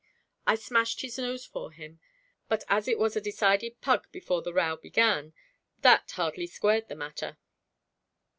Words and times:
I 0.47 0.55
smashed 0.55 1.01
his 1.01 1.19
nose 1.19 1.45
for 1.45 1.71
him, 1.71 1.99
but 2.49 2.63
as 2.67 2.87
it 2.87 2.97
was 2.97 3.15
a 3.15 3.21
decided 3.21 3.81
pug 3.81 4.11
before 4.11 4.41
the 4.41 4.51
row 4.51 4.75
began, 4.75 5.31
that 5.81 6.09
hardly 6.09 6.47
squared 6.47 6.87
the 6.87 6.95
matter.' 6.95 7.37